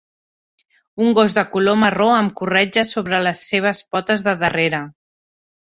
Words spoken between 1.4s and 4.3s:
color marró amb corretja sobre les seves potes